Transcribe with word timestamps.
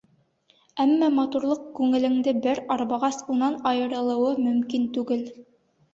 Әммә 0.85 1.09
матурлыҡ 1.17 1.67
күңелеңде 1.81 2.33
бер 2.47 2.63
арбағас, 2.77 3.21
унан 3.35 3.61
айырылыуы 3.73 4.33
мөмкин 4.47 4.93
түгел. 4.97 5.23